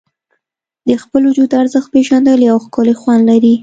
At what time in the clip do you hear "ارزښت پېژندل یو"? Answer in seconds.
1.61-2.57